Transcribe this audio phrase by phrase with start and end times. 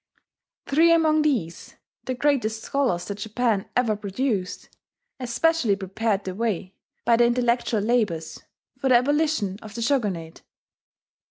[0.65, 4.75] Three among these the greatest scholars that Japan ever produced
[5.19, 6.73] especially prepared the way,
[7.05, 8.41] by their intellectual labours,
[8.79, 10.41] for the abolition of the Shogunate.